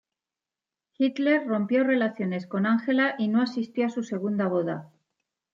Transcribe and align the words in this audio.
Hitler 0.97 1.45
rompió 1.47 1.83
relaciones 1.83 2.47
con 2.47 2.65
Angela 2.65 3.13
y 3.19 3.27
no 3.27 3.39
asistió 3.39 3.85
a 3.85 3.91
su 3.91 4.01
segunda 4.01 4.47
boda. 4.47 4.89